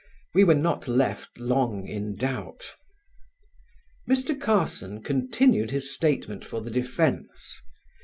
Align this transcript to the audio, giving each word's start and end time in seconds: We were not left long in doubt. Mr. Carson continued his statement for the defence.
We 0.33 0.43
were 0.43 0.55
not 0.55 0.87
left 0.87 1.37
long 1.37 1.87
in 1.87 2.15
doubt. 2.15 2.73
Mr. 4.09 4.41
Carson 4.41 5.03
continued 5.03 5.69
his 5.69 5.93
statement 5.93 6.43
for 6.43 6.59
the 6.59 6.71
defence. 6.71 7.61